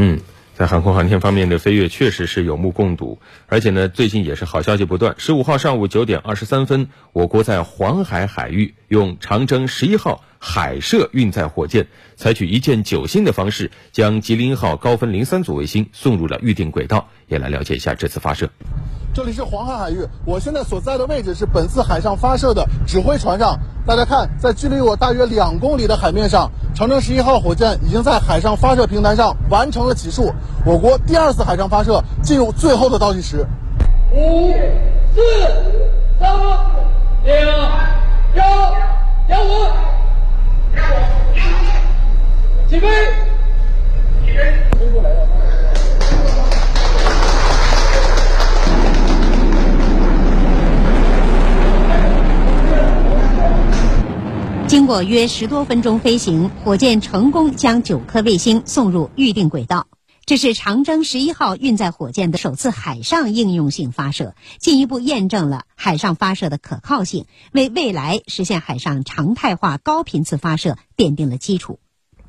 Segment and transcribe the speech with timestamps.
[0.00, 0.20] 嗯。
[0.60, 5.14] 在航空航天方面的飞跃确实是有目共睹，而且呢，最近也是好消息不断。
[5.16, 17.08] 十五号上午九点二十三分，我国在黄海海域用长征十一号海射运载火箭，采取一箭九星的方式，将吉林号高分零三组卫星送入了预定轨道。
[17.26, 18.50] 也来了解一下这次发射。
[19.14, 23.58] 这里是黄海海域，我现在所在的位置是本次海上发射的指挥船上。
[23.86, 30.32] 大家看，在距离我大约两公里的海面上，长征十一号火箭已经在海上发射平台上完成了起竖。
[30.64, 33.46] 我国第二次海上发射进入最后的倒计时，
[34.14, 34.50] 五、
[35.14, 35.20] 四、
[36.18, 36.34] 三、
[54.90, 59.86] 过约十多分钟飞行，火箭成功将九颗卫星送入预定轨道。
[60.24, 71.78] 这是长征十一号运载火箭的首次海上应用性发射，进一步验证了海上发射的可靠性，为未来实现海上常态化高频次发射奠定了基础。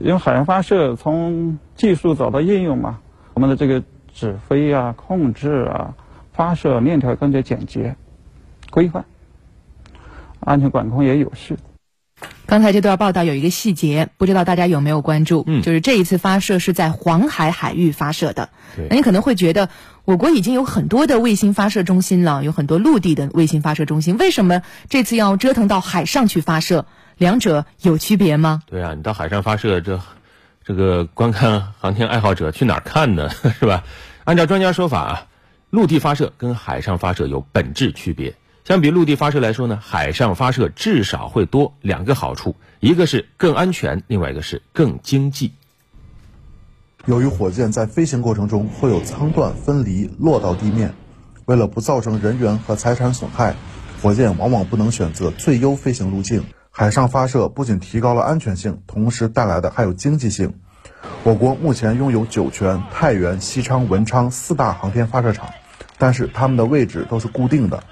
[0.00, 2.98] 因为海上发射从技术走到应用嘛，
[3.34, 5.94] 我们的这个指挥啊、控制啊、
[6.32, 7.94] 发射链条更加简洁、
[8.72, 9.04] 规范，
[10.40, 11.56] 安全管控也有序。
[12.48, 15.44] 刚才这段报道有一个细节，不知道大家有没有关注？
[15.46, 18.48] 嗯，就是这一次发射是在黄海海域发射的。
[18.88, 19.68] 那你可能会觉得，
[20.06, 26.86] 我国已经有很多的卫星发射中心了，有很多陆地的卫星发射中心，为什么这次要折腾到海上去发射？
[27.18, 28.62] 两者有区别吗？
[28.64, 30.00] 对啊，你到海上发射，这
[30.64, 33.28] 这个观看航天爱好者去哪儿看呢？
[33.60, 33.84] 是吧？
[34.24, 35.26] 按照专家说法啊，
[35.68, 38.36] 陆地发射跟海上发射有本质区别。
[38.68, 45.54] 相比陆地发射来说呢，海上发射至少会多两个好处，一个是更安全，另外一个是更经济。
[47.06, 50.92] 由于火箭在飞行过程中会有舱段分离落到地面，
[51.46, 53.54] 为了不造成人员和财产损害，
[54.02, 56.44] 火箭往往不能选择最优飞行路径。
[56.70, 60.52] 海上发射不仅提高了安全性，同时带来的还有经济性。
[61.24, 65.48] 我国目前拥有酒泉、太原、西昌、文昌四大航天发射场，
[65.96, 67.82] 但是它们的位置都是固定的。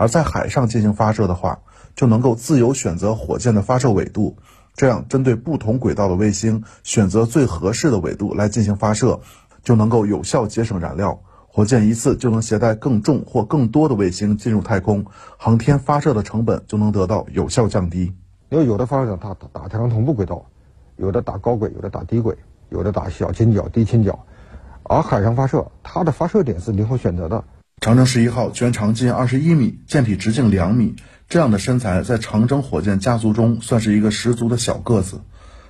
[0.00, 1.58] 而在海上进行发射的话，
[1.94, 4.38] 就能够自由选择火箭的发射纬度，
[4.72, 9.20] 这样针对不同轨道的卫星，选择最合适的纬度来进行发射，
[9.62, 11.20] 就能够有效节省燃料。
[11.48, 15.04] 火箭一次就能携带更重或更多的卫星进入太空，
[15.36, 18.14] 航天发射的成本就能得到有效降低。
[18.48, 20.46] 因为有的发射场它打打太阳同步轨道，
[20.96, 22.38] 有的打高轨，有的打低轨，
[22.70, 24.18] 有的打小倾角、低倾角，
[24.82, 27.44] 而海上发射它的发射点是灵活选择的。
[27.80, 30.96] 长征十一号全长近二十一米，舰体直径两米，
[31.30, 35.22] 这样的身材在长征火箭家族中算是一个十足的小个子。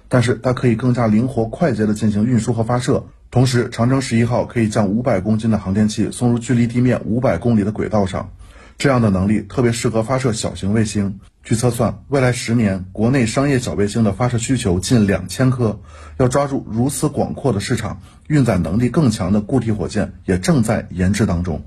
[0.08, 3.06] 但是它可以更加灵活快捷地进行运输和发射。
[3.30, 8.32] 同时，长征十一号可以将五百公斤的航天器送入距离地面五百公里的轨道上，
[8.76, 11.20] 这样的能力特别适合发射小型卫星。
[11.44, 15.78] 据测算，未来十年国内商业小卫星的发射需求近两千颗。
[16.16, 21.62] 要抓住如此广阔的市场，运载能力更强的固体火箭也正在研制当中。